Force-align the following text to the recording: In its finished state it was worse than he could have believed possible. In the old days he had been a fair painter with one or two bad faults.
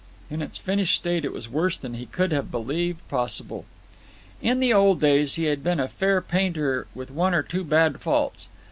In 0.31 0.41
its 0.41 0.57
finished 0.57 0.95
state 0.95 1.23
it 1.23 1.31
was 1.31 1.47
worse 1.47 1.77
than 1.77 1.93
he 1.93 2.07
could 2.07 2.31
have 2.31 2.49
believed 2.49 3.07
possible. 3.07 3.65
In 4.41 4.59
the 4.59 4.73
old 4.73 4.99
days 4.99 5.35
he 5.35 5.43
had 5.43 5.63
been 5.63 5.79
a 5.79 5.87
fair 5.87 6.21
painter 6.21 6.87
with 6.95 7.11
one 7.11 7.35
or 7.35 7.43
two 7.43 7.63
bad 7.63 7.99
faults. 8.01 8.49